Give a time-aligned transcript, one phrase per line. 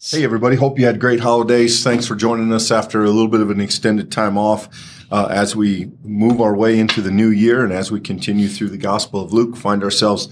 [0.00, 0.54] Hey, everybody.
[0.54, 1.82] Hope you had great holidays.
[1.82, 4.68] Thanks for joining us after a little bit of an extended time off
[5.10, 8.68] uh, as we move our way into the new year and as we continue through
[8.68, 9.56] the Gospel of Luke.
[9.56, 10.28] Find ourselves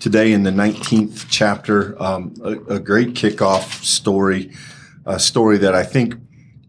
[0.00, 1.94] today in the 19th chapter.
[2.02, 4.50] Um, a, a, great kickoff story,
[5.06, 6.16] a story that I think,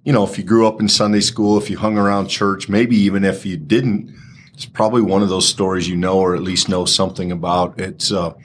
[0.04, 2.96] you know, if you grew up in Sunday school, if you hung around church, maybe
[2.96, 4.16] even if you didn't,
[4.54, 7.80] it's probably one of those stories you know or at least know something about.
[7.80, 8.36] It's uh,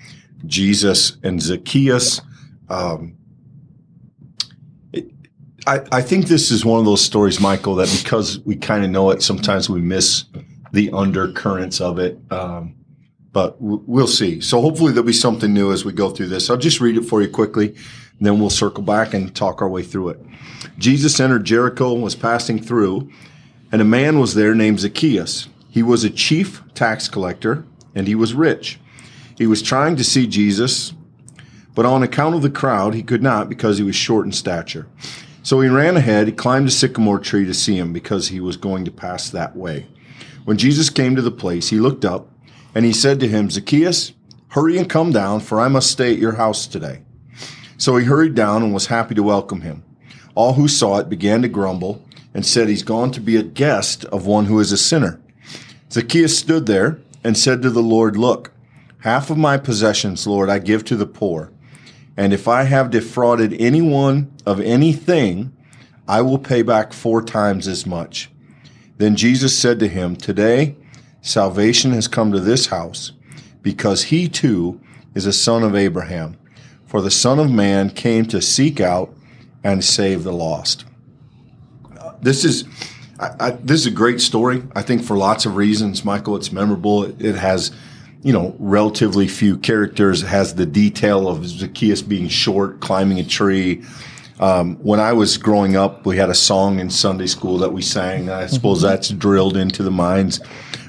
[0.47, 2.23] Jesus and Zacchaeus.
[2.71, 3.19] Um,
[5.67, 8.91] I, I think this is one of those stories, Michael, that because we kind of
[8.91, 10.25] know it, sometimes we miss
[10.73, 12.19] the undercurrents of it.
[12.31, 12.77] Um,
[13.33, 14.41] but w- we'll see.
[14.41, 16.51] So hopefully there'll be something new as we go through this.
[16.51, 17.77] I'll just read it for you quickly,
[18.21, 20.21] then we'll circle back and talk our way through it.
[20.79, 23.11] Jesus entered Jericho and was passing through,
[23.73, 25.49] and a man was there named Zacchaeus.
[25.69, 28.81] He was a chief tax collector, and he was rich.
[29.39, 30.93] He was trying to see Jesus,
[31.75, 34.87] but on account of the crowd, he could not because he was short in stature.
[35.43, 38.57] So he ran ahead, he climbed a sycamore tree to see him because he was
[38.57, 39.87] going to pass that way.
[40.45, 42.29] When Jesus came to the place, he looked up
[42.75, 44.13] and he said to him, Zacchaeus,
[44.49, 47.03] hurry and come down, for I must stay at your house today.
[47.79, 49.83] So he hurried down and was happy to welcome him.
[50.35, 54.05] All who saw it began to grumble and said, He's gone to be a guest
[54.07, 55.21] of one who is a sinner.
[55.91, 58.53] Zacchaeus stood there and said to the Lord, Look,
[58.99, 61.51] half of my possessions, Lord, I give to the poor.
[62.21, 65.57] And if I have defrauded anyone of anything,
[66.07, 68.31] I will pay back four times as much.
[68.99, 70.77] Then Jesus said to him, Today
[71.23, 73.13] salvation has come to this house,
[73.63, 74.83] because he too
[75.15, 76.37] is a son of Abraham.
[76.85, 79.15] For the Son of Man came to seek out
[79.65, 80.85] and save the lost.
[82.21, 82.67] This is
[83.19, 84.63] I, I, this is a great story.
[84.77, 86.37] I think for lots of reasons, Michael.
[86.37, 87.05] It's memorable.
[87.05, 87.73] It, it has
[88.23, 90.23] you know, relatively few characters.
[90.23, 93.83] Has the detail of Zacchaeus being short, climbing a tree.
[94.39, 97.83] Um, when I was growing up, we had a song in Sunday school that we
[97.83, 98.31] sang.
[98.31, 98.89] I suppose mm-hmm.
[98.89, 100.41] that's drilled into the minds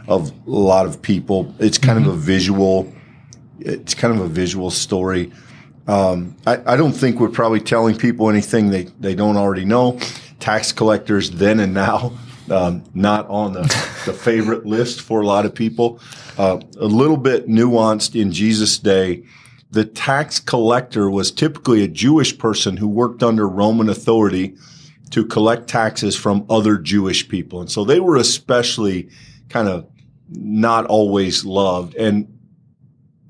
[0.08, 1.54] of a lot of people.
[1.60, 2.10] It's kind mm-hmm.
[2.10, 2.94] of a visual.
[3.60, 5.32] It's kind of a visual story.
[5.88, 10.00] Um, I, I, don't think we're probably telling people anything they, they don't already know.
[10.40, 12.14] Tax collectors then and now
[12.52, 13.62] um, not on the,
[14.06, 16.00] the, favorite list for a lot of people.
[16.38, 19.24] Uh, a little bit nuanced in Jesus' day.
[19.72, 24.56] The tax collector was typically a Jewish person who worked under Roman authority
[25.12, 27.62] to collect taxes from other Jewish people.
[27.62, 29.10] And so they were especially
[29.50, 29.88] kind of
[30.30, 31.96] not always loved.
[31.96, 32.38] And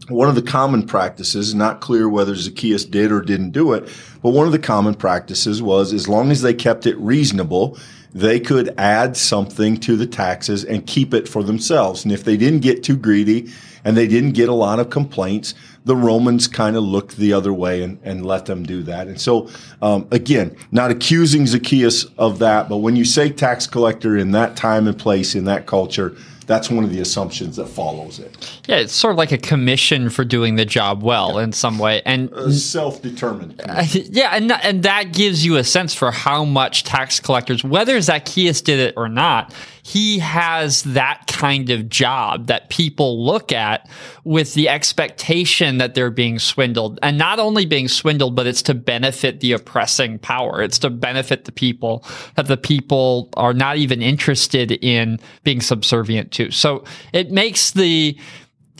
[0.07, 3.83] one of the common practices, not clear whether Zacchaeus did or didn't do it,
[4.21, 7.77] but one of the common practices was as long as they kept it reasonable,
[8.13, 12.03] they could add something to the taxes and keep it for themselves.
[12.03, 13.51] And if they didn't get too greedy
[13.83, 15.53] and they didn't get a lot of complaints,
[15.85, 19.07] the Romans kind of looked the other way and, and let them do that.
[19.07, 19.49] And so,
[19.81, 24.55] um, again, not accusing Zacchaeus of that, but when you say tax collector in that
[24.55, 26.15] time and place, in that culture,
[26.51, 28.61] that's one of the assumptions that follows it.
[28.67, 31.43] Yeah, it's sort of like a commission for doing the job well yeah.
[31.43, 33.61] in some way, and self-determined.
[33.63, 37.99] Uh, yeah, and and that gives you a sense for how much tax collectors, whether
[38.01, 39.53] Zacchaeus did it or not,
[39.83, 43.89] he has that kind of job that people look at
[44.23, 48.73] with the expectation that they're being swindled, and not only being swindled, but it's to
[48.73, 50.61] benefit the oppressing power.
[50.61, 52.05] It's to benefit the people
[52.35, 56.51] that the people are not even interested in being subservient to.
[56.51, 58.17] So it makes the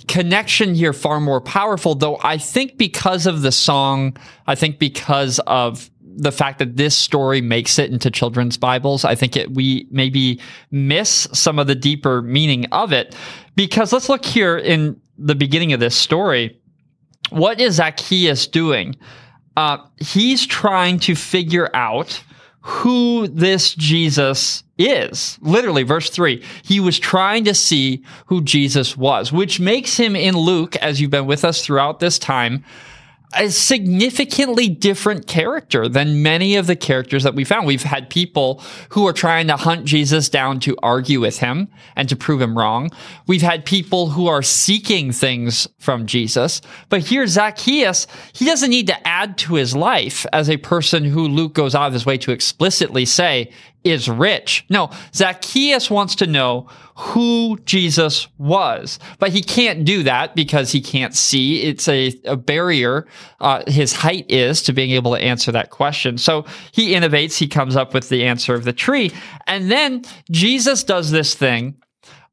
[0.08, 5.40] connection here far more powerful, though I think because of the song, I think because
[5.48, 9.88] of the fact that this story makes it into children's Bibles, I think it, we
[9.92, 10.40] maybe
[10.72, 13.16] miss some of the deeper meaning of it.
[13.56, 16.60] Because let's look here in the beginning of this story.
[17.30, 18.96] What is Zacchaeus doing?
[19.58, 22.24] Uh, he's trying to figure out
[22.62, 25.38] who this Jesus is.
[25.42, 26.44] Literally, verse 3.
[26.64, 31.12] He was trying to see who Jesus was, which makes him in Luke, as you've
[31.12, 32.64] been with us throughout this time,
[33.34, 37.66] a significantly different character than many of the characters that we found.
[37.66, 42.10] We've had people who are trying to hunt Jesus down to argue with him and
[42.10, 42.92] to prove him wrong.
[43.28, 46.62] We've had people who are seeking things from Jesus.
[46.90, 51.28] But here, Zacchaeus, he doesn't need to add to his life as a person who
[51.28, 53.52] Luke goes out of his way to explicitly say
[53.84, 54.66] is rich.
[54.70, 60.82] No, Zacchaeus wants to know who Jesus was, but he can't do that because he
[60.82, 61.64] can't see.
[61.64, 63.08] It's a, a barrier.
[63.40, 66.18] Uh, his height is to being able to answer that question.
[66.18, 67.38] So he innovates.
[67.38, 69.12] He comes up with the answer of the tree.
[69.48, 71.76] And then Jesus does this thing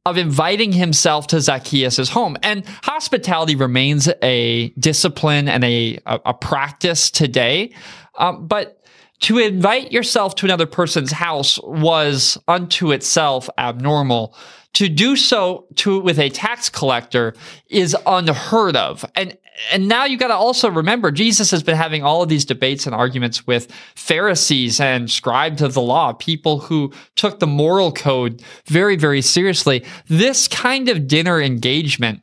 [0.06, 2.36] of inviting himself to Zacchaeus' home.
[2.42, 7.72] And hospitality remains a discipline and a, a, a practice today.
[8.16, 8.82] Um, but
[9.20, 14.34] to invite yourself to another person's house was unto itself abnormal.
[14.74, 17.34] To do so to with a tax collector
[17.68, 19.04] is unheard of.
[19.14, 19.36] And
[19.70, 22.86] and now you got to also remember Jesus has been having all of these debates
[22.86, 28.42] and arguments with Pharisees and scribes of the law, people who took the moral code
[28.66, 29.84] very very seriously.
[30.06, 32.22] This kind of dinner engagement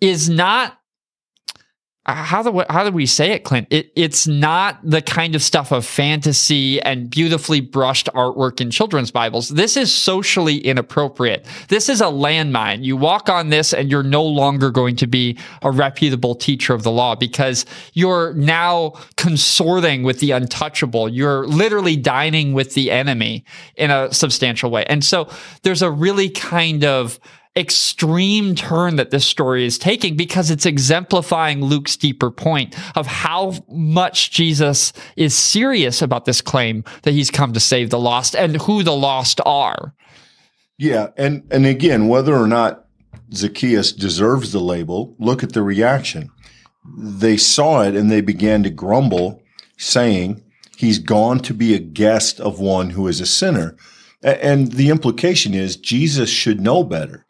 [0.00, 0.78] is not
[2.06, 3.66] Uh, how do how do we say it, Clint?
[3.68, 9.10] It, it's not the kind of stuff of fantasy and beautifully brushed artwork in children's
[9.10, 9.48] Bibles.
[9.48, 11.44] This is socially inappropriate.
[11.68, 12.84] This is a landmine.
[12.84, 16.84] You walk on this and you're no longer going to be a reputable teacher of
[16.84, 21.08] the law because you're now consorting with the untouchable.
[21.08, 23.44] You're literally dining with the enemy
[23.74, 24.84] in a substantial way.
[24.86, 25.28] And so
[25.62, 27.18] there's a really kind of
[27.56, 33.54] extreme turn that this story is taking because it's exemplifying Luke's deeper point of how
[33.68, 38.60] much Jesus is serious about this claim that he's come to save the lost and
[38.62, 39.94] who the lost are.
[40.78, 42.86] Yeah, and and again, whether or not
[43.32, 46.30] Zacchaeus deserves the label, look at the reaction.
[46.98, 49.42] They saw it and they began to grumble,
[49.78, 50.42] saying,
[50.76, 53.76] "He's gone to be a guest of one who is a sinner."
[54.22, 57.25] And the implication is Jesus should know better.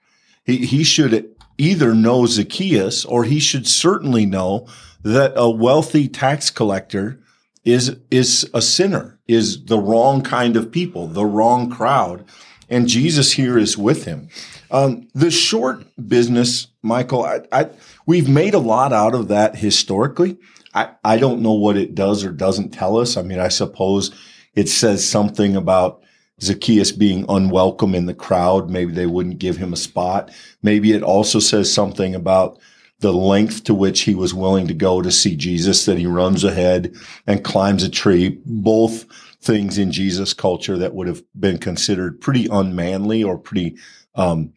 [0.47, 4.67] He, he should either know Zacchaeus or he should certainly know
[5.03, 7.21] that a wealthy tax collector
[7.65, 12.25] is, is a sinner, is the wrong kind of people, the wrong crowd.
[12.69, 14.29] And Jesus here is with him.
[14.71, 17.71] Um, the short business, Michael, I, I,
[18.07, 20.39] we've made a lot out of that historically.
[20.75, 23.17] I, I don't know what it does or doesn't tell us.
[23.17, 24.13] I mean, I suppose
[24.55, 26.03] it says something about
[26.41, 28.71] Zacchaeus being unwelcome in the crowd.
[28.71, 30.31] Maybe they wouldn't give him a spot.
[30.63, 32.59] Maybe it also says something about
[33.01, 36.45] the length to which he was willing to go to see Jesus, that he runs
[36.45, 36.95] ahead
[37.27, 38.41] and climbs a tree.
[38.45, 39.05] Both
[39.41, 43.77] things in Jesus culture that would have been considered pretty unmanly or pretty,
[44.15, 44.53] um,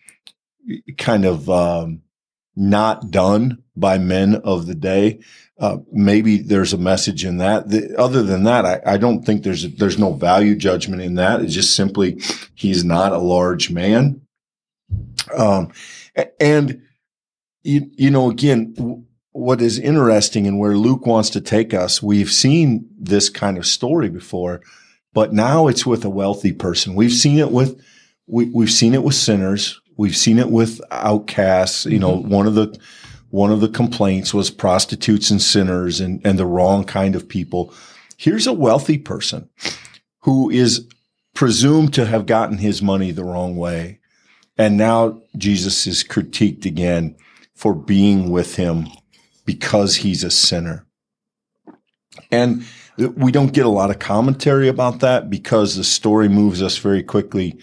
[0.97, 2.01] kind of, um,
[2.55, 5.19] not done by men of the day.
[5.59, 7.69] Uh, maybe there's a message in that.
[7.69, 11.15] The, other than that, I, I, don't think there's a, there's no value judgment in
[11.15, 11.41] that.
[11.41, 12.21] It's just simply
[12.55, 14.21] he's not a large man.
[15.35, 15.71] Um,
[16.39, 16.81] and
[17.63, 22.31] you, you know, again, what is interesting and where Luke wants to take us, we've
[22.31, 24.61] seen this kind of story before,
[25.13, 26.95] but now it's with a wealthy person.
[26.95, 27.81] We've seen it with
[28.27, 29.81] we, we've seen it with sinners.
[29.99, 31.85] We've seen it with outcasts.
[31.85, 32.29] You know, mm-hmm.
[32.29, 32.79] one of the
[33.31, 37.73] one of the complaints was prostitutes and sinners and, and the wrong kind of people.
[38.15, 39.49] Here's a wealthy person
[40.21, 40.87] who is
[41.35, 43.99] presumed to have gotten his money the wrong way.
[44.57, 47.17] And now Jesus is critiqued again
[47.53, 48.87] for being with him
[49.45, 50.85] because he's a sinner.
[52.31, 52.63] And
[52.97, 57.03] we don't get a lot of commentary about that because the story moves us very
[57.03, 57.59] quickly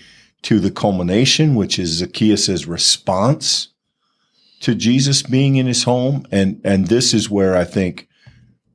[0.47, 3.75] to the culmination, which is Zacchaeus' response
[4.61, 6.25] to Jesus being in his home.
[6.31, 8.07] And, and this is where I think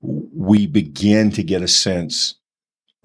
[0.01, 2.35] we begin to get a sense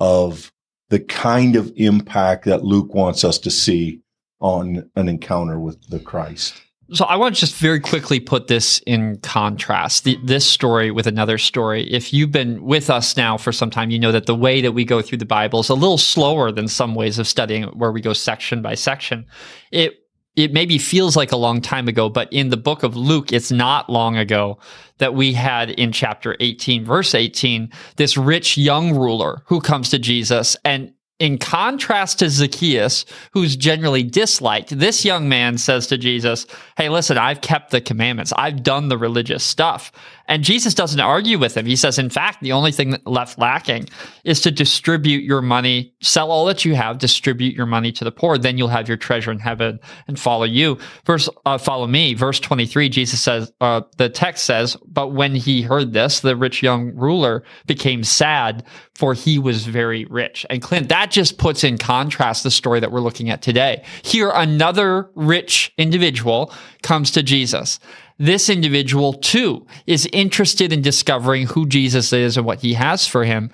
[0.01, 0.51] of
[0.89, 4.01] the kind of impact that Luke wants us to see
[4.41, 6.61] on an encounter with the Christ.
[6.93, 10.05] So I want to just very quickly put this in contrast.
[10.05, 11.93] The, this story with another story.
[11.93, 14.73] If you've been with us now for some time, you know that the way that
[14.73, 17.91] we go through the Bible is a little slower than some ways of studying where
[17.91, 19.27] we go section by section.
[19.73, 19.95] It
[20.37, 23.51] it maybe feels like a long time ago, but in the book of Luke, it's
[23.51, 24.59] not long ago
[24.99, 29.99] that we had in chapter 18, verse 18, this rich young ruler who comes to
[29.99, 36.47] Jesus and in contrast to Zacchaeus, who's generally disliked, this young man says to Jesus,
[36.77, 38.33] Hey, listen, I've kept the commandments.
[38.37, 39.93] I've done the religious stuff.
[40.29, 41.67] And Jesus doesn't argue with him.
[41.67, 43.89] He says, in fact, the only thing left lacking
[44.25, 48.11] is to distribute your money, sell all that you have, distribute your money to the
[48.11, 48.39] poor.
[48.39, 49.79] Then you'll have your treasure in heaven
[50.09, 50.79] and follow you.
[51.05, 52.15] Verse, uh, follow me.
[52.15, 56.63] Verse 23, Jesus says, uh, the text says, but when he heard this, the rich
[56.63, 58.65] young ruler became sad
[58.97, 60.47] for he was very rich.
[60.49, 63.85] And Clint, that just puts in contrast the story that we're looking at today.
[64.03, 66.53] Here, another rich individual
[66.83, 67.79] comes to Jesus
[68.19, 73.25] this individual too is interested in discovering who Jesus is and what he has for
[73.25, 73.51] him.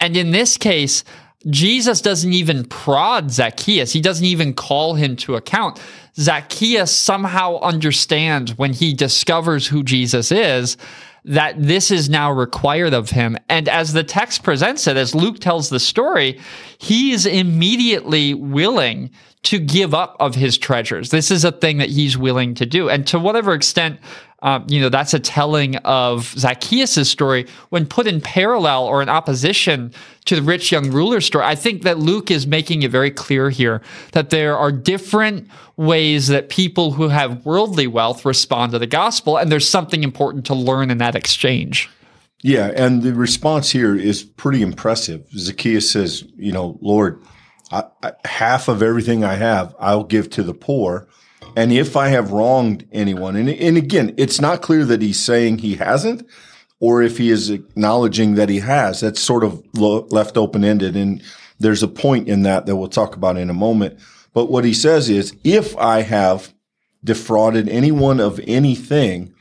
[0.00, 1.04] And in this case,
[1.48, 3.92] Jesus doesn't even prod Zacchaeus.
[3.92, 5.80] He doesn't even call him to account.
[6.16, 10.76] Zacchaeus somehow understands when he discovers who Jesus is
[11.26, 13.36] that this is now required of him.
[13.48, 16.40] And as the text presents it, as Luke tells the story,
[16.78, 19.10] he is immediately willing
[19.42, 21.10] to give up of his treasures.
[21.10, 22.88] This is a thing that he's willing to do.
[22.88, 24.00] And to whatever extent,
[24.46, 29.08] um, you know, that's a telling of Zacchaeus' story when put in parallel or in
[29.08, 29.92] opposition
[30.26, 31.44] to the rich young ruler story.
[31.44, 36.28] I think that Luke is making it very clear here that there are different ways
[36.28, 40.54] that people who have worldly wealth respond to the gospel, and there's something important to
[40.54, 41.90] learn in that exchange.
[42.42, 45.26] Yeah, and the response here is pretty impressive.
[45.36, 47.20] Zacchaeus says, You know, Lord,
[47.72, 51.08] I, I, half of everything I have, I'll give to the poor.
[51.56, 55.58] And if I have wronged anyone, and, and again, it's not clear that he's saying
[55.58, 56.28] he hasn't
[56.78, 59.00] or if he is acknowledging that he has.
[59.00, 60.94] That's sort of lo- left open ended.
[60.94, 61.22] And
[61.58, 63.98] there's a point in that that we'll talk about in a moment.
[64.34, 66.52] But what he says is, if I have
[67.02, 69.34] defrauded anyone of anything,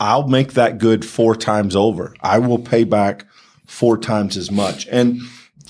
[0.00, 2.14] I'll make that good four times over.
[2.20, 3.26] I will pay back
[3.66, 4.86] four times as much.
[4.86, 5.20] And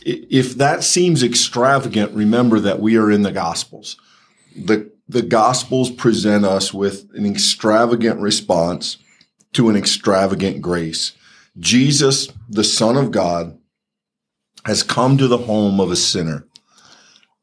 [0.03, 3.97] if that seems extravagant, remember that we are in the Gospels.
[4.67, 8.99] The the Gospels present us with an extravagant response
[9.55, 11.13] to an extravagant grace.
[11.59, 13.59] Jesus, the Son of God,
[14.67, 16.47] has come to the home of a sinner.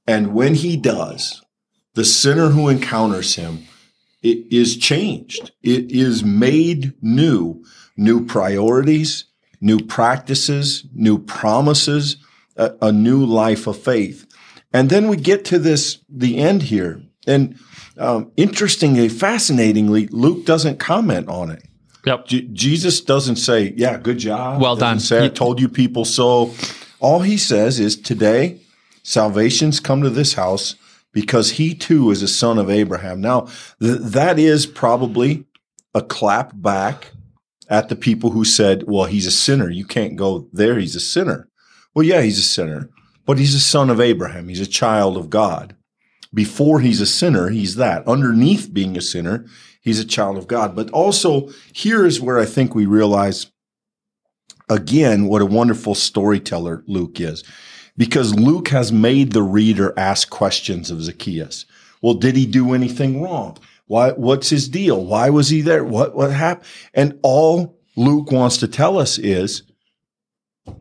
[0.05, 1.41] And when he does,
[1.95, 3.65] the sinner who encounters him
[4.25, 5.51] it is changed.
[5.62, 7.63] It is made new.
[7.95, 9.25] New priorities,
[9.62, 12.17] new practices, new promises,
[12.57, 14.25] a, a new life of faith.
[14.75, 17.01] And then we get to this, the end here.
[17.25, 17.58] And
[17.98, 21.63] um, interestingly, fascinatingly, Luke doesn't comment on it.
[22.05, 22.27] Yep.
[22.27, 25.00] J- Jesus doesn't say, "Yeah, good job." Well doesn't done.
[25.00, 26.53] Say, "I told you people so."
[27.00, 28.60] All he says is, "Today,
[29.01, 30.75] salvation's come to this house
[31.13, 33.48] because he too is a son of Abraham." Now,
[33.82, 35.46] th- that is probably
[35.94, 37.12] a clap back
[37.70, 39.70] at the people who said, "Well, he's a sinner.
[39.70, 40.77] You can't go there.
[40.77, 41.48] He's a sinner."
[41.96, 42.89] Well, yeah, he's a sinner,
[43.25, 44.48] but he's a son of Abraham.
[44.48, 45.75] He's a child of God
[46.36, 48.05] before he's a sinner, he's that.
[48.05, 49.46] Underneath being a sinner,
[49.82, 50.75] he's a child of God.
[50.75, 53.48] But also, here is where I think we realize
[54.70, 57.44] again what a wonderful storyteller Luke is.
[57.98, 61.65] Because Luke has made the reader ask questions of Zacchaeus.
[62.01, 63.58] Well, did he do anything wrong?
[63.88, 65.05] Why, what's his deal?
[65.05, 65.86] Why was he there?
[65.86, 66.67] What, what happened?
[66.94, 69.63] And all Luke wants to tell us is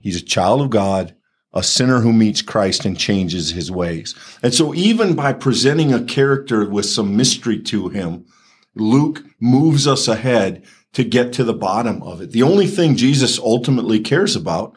[0.01, 1.15] he's a child of God
[1.54, 4.14] a sinner who meets Christ and changes his ways.
[4.42, 8.26] And so even by presenting a character with some mystery to him,
[8.75, 12.32] Luke moves us ahead to get to the bottom of it.
[12.32, 14.75] The only thing Jesus ultimately cares about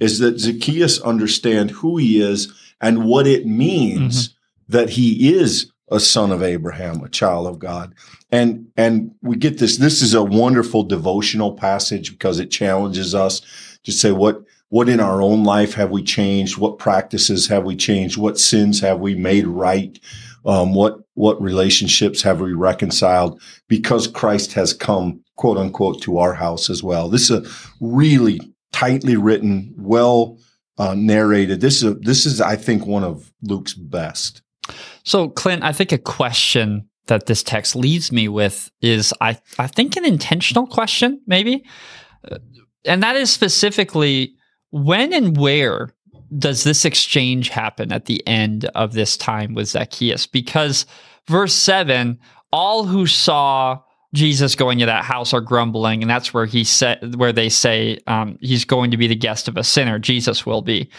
[0.00, 4.72] is that Zacchaeus understand who he is and what it means mm-hmm.
[4.72, 7.94] that he is a son of Abraham, a child of God.
[8.32, 13.42] And and we get this this is a wonderful devotional passage because it challenges us
[13.84, 14.42] to say what
[14.74, 16.58] what in our own life have we changed?
[16.58, 18.16] What practices have we changed?
[18.16, 20.00] What sins have we made right?
[20.44, 26.34] Um, what what relationships have we reconciled because Christ has come, quote unquote, to our
[26.34, 27.08] house as well.
[27.08, 28.40] This is a really
[28.72, 30.40] tightly written, well
[30.76, 31.60] uh, narrated.
[31.60, 34.42] This is a, this is, I think, one of Luke's best.
[35.04, 39.68] So, Clint, I think a question that this text leaves me with is, I I
[39.68, 41.64] think, an intentional question, maybe,
[42.28, 42.38] uh,
[42.84, 44.34] and that is specifically
[44.74, 45.90] when and where
[46.36, 50.26] does this exchange happen at the end of this time with Zacchaeus?
[50.26, 50.84] Because
[51.28, 52.18] verse 7,
[52.52, 53.80] all who saw
[54.14, 58.00] Jesus going to that house are grumbling, and that's where he said where they say
[58.08, 60.00] um, he's going to be the guest of a sinner.
[60.00, 60.90] Jesus will be.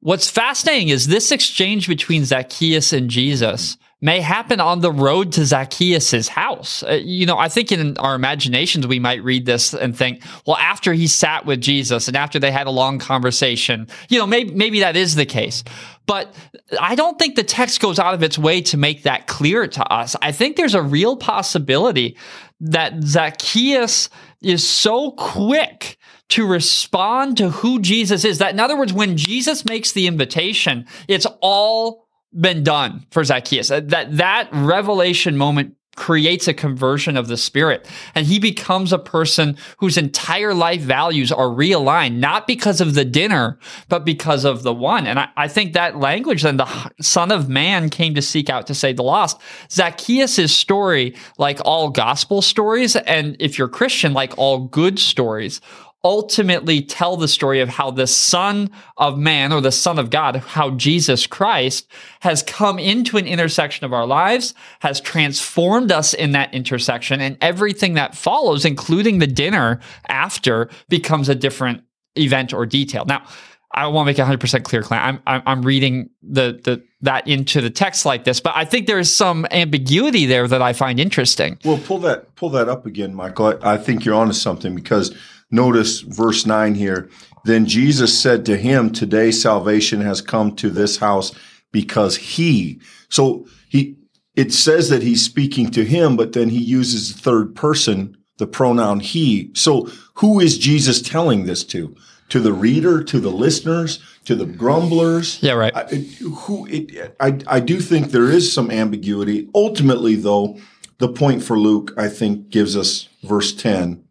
[0.00, 5.44] What's fascinating is this exchange between Zacchaeus and Jesus may happen on the road to
[5.44, 6.82] Zacchaeus's house.
[6.82, 10.56] Uh, you know, I think in our imaginations we might read this and think, well,
[10.56, 14.52] after he sat with Jesus and after they had a long conversation, you know, maybe
[14.52, 15.62] maybe that is the case.
[16.06, 16.34] But
[16.80, 19.92] I don't think the text goes out of its way to make that clear to
[19.92, 20.16] us.
[20.22, 22.16] I think there's a real possibility
[22.60, 24.08] that Zacchaeus
[24.42, 25.98] is so quick
[26.30, 30.86] to respond to who Jesus is that in other words when Jesus makes the invitation,
[31.08, 33.68] it's all been done for Zacchaeus.
[33.68, 39.56] That that revelation moment creates a conversion of the spirit and he becomes a person
[39.78, 43.58] whose entire life values are realigned not because of the dinner
[43.88, 47.48] but because of the one and i, I think that language then the son of
[47.48, 52.94] man came to seek out to save the lost zacchaeus' story like all gospel stories
[52.94, 55.60] and if you're christian like all good stories
[56.02, 60.36] ultimately tell the story of how the Son of Man or the Son of God,
[60.36, 61.86] how Jesus Christ
[62.20, 67.36] has come into an intersection of our lives, has transformed us in that intersection, and
[67.40, 71.82] everything that follows, including the dinner after, becomes a different
[72.16, 73.04] event or detail.
[73.04, 73.26] Now,
[73.72, 75.02] I want to make it 100% clear, Clint.
[75.04, 78.98] I'm, I'm, reading the, the, that into the text like this, but I think there
[78.98, 81.56] is some ambiguity there that I find interesting.
[81.64, 83.58] Well, pull that, pull that up again, Michael.
[83.62, 85.14] I, I think you're onto something because
[85.50, 87.08] notice verse nine here.
[87.44, 91.32] Then Jesus said to him, today salvation has come to this house
[91.72, 93.96] because he, so he,
[94.34, 98.46] it says that he's speaking to him, but then he uses the third person, the
[98.46, 99.50] pronoun he.
[99.54, 101.94] So who is Jesus telling this to?
[102.28, 105.42] to the reader, to the listeners, to the grumblers.
[105.42, 105.74] Yeah, right.
[105.74, 105.82] I,
[106.22, 109.48] who it, I, I do think there is some ambiguity.
[109.52, 110.56] Ultimately, though,
[110.98, 114.04] the point for Luke, I think, gives us verse 10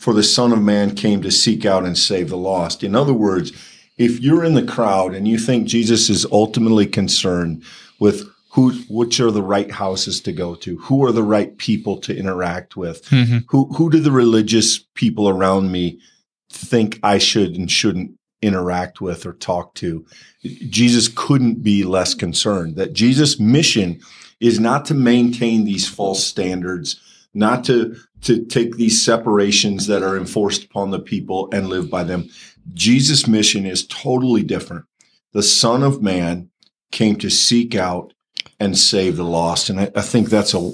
[0.00, 2.82] For the Son of Man came to seek out and save the lost.
[2.82, 3.52] In other words,
[3.98, 7.62] if you're in the crowd and you think Jesus is ultimately concerned
[7.98, 11.98] with who, which are the right houses to go to, who are the right people
[11.98, 13.38] to interact with, mm-hmm.
[13.48, 16.00] who, who do the religious people around me
[16.48, 20.06] think I should and shouldn't interact with or talk to.
[20.42, 24.00] Jesus couldn't be less concerned that Jesus' mission
[24.40, 26.98] is not to maintain these false standards,
[27.32, 32.04] not to, to take these separations that are enforced upon the people and live by
[32.04, 32.28] them.
[32.74, 34.84] Jesus' mission is totally different.
[35.32, 36.50] The Son of Man
[36.90, 38.12] came to seek out
[38.58, 39.70] and save the lost.
[39.70, 40.72] And I, I think that's a,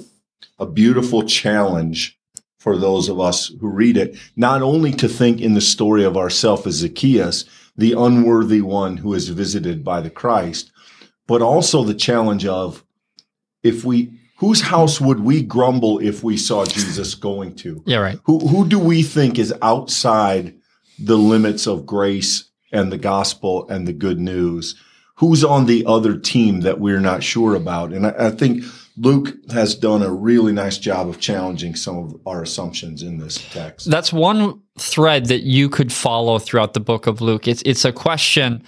[0.59, 2.17] a beautiful challenge
[2.59, 6.17] for those of us who read it, not only to think in the story of
[6.17, 7.45] ourself as Zacchaeus,
[7.77, 10.71] the unworthy one who is visited by the Christ,
[11.27, 12.83] but also the challenge of
[13.63, 17.83] if we whose house would we grumble if we saw Jesus going to?
[17.85, 18.19] Yeah, right.
[18.23, 20.55] Who who do we think is outside
[20.99, 24.75] the limits of grace and the gospel and the good news?
[25.15, 27.91] Who's on the other team that we're not sure about?
[27.91, 28.63] And I, I think
[28.97, 33.37] Luke has done a really nice job of challenging some of our assumptions in this
[33.51, 33.89] text.
[33.89, 37.47] That's one thread that you could follow throughout the book of Luke.
[37.47, 38.63] It's it's a question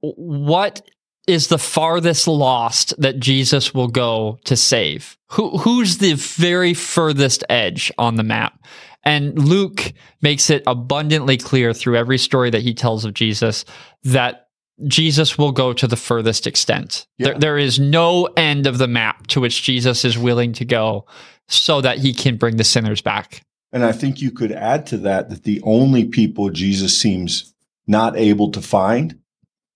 [0.00, 0.82] what
[1.26, 5.16] is the farthest lost that Jesus will go to save?
[5.32, 8.64] Who who's the very furthest edge on the map?
[9.04, 13.64] And Luke makes it abundantly clear through every story that he tells of Jesus
[14.04, 14.48] that
[14.86, 17.06] Jesus will go to the furthest extent.
[17.18, 17.28] Yeah.
[17.28, 21.06] There, there is no end of the map to which Jesus is willing to go
[21.48, 23.42] so that he can bring the sinners back.
[23.72, 27.54] And I think you could add to that that the only people Jesus seems
[27.86, 29.18] not able to find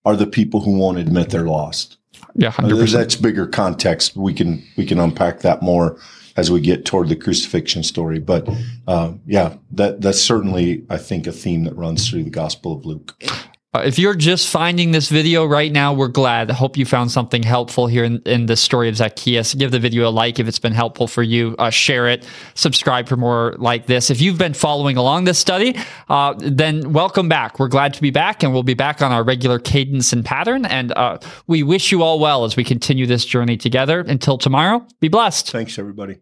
[0.07, 1.97] are the people who won't admit they're lost.
[2.33, 2.93] Yeah, 100%.
[2.93, 4.15] that's bigger context.
[4.15, 5.99] We can we can unpack that more
[6.37, 8.19] as we get toward the crucifixion story.
[8.19, 8.47] But
[8.87, 12.85] uh, yeah, that that's certainly I think a theme that runs through the Gospel of
[12.85, 13.21] Luke.
[13.73, 16.49] Uh, if you're just finding this video right now, we're glad.
[16.49, 19.53] I hope you found something helpful here in, in the story of Zacchaeus.
[19.55, 21.53] Give the video a like if it's been helpful for you.
[21.59, 22.25] Uh, share it.
[22.53, 24.09] Subscribe for more like this.
[24.09, 25.75] If you've been following along this study,
[26.07, 27.59] uh, then welcome back.
[27.59, 30.65] We're glad to be back, and we'll be back on our regular cadence and pattern.
[30.65, 33.99] And uh, we wish you all well as we continue this journey together.
[33.99, 35.51] Until tomorrow, be blessed.
[35.51, 36.19] Thanks, everybody.